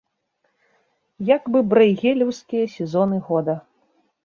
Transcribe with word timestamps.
Як 1.35 1.43
бы 1.57 1.61
брэйгелеўскія 1.75 2.65
сезоны 2.79 3.23
года. 3.31 3.59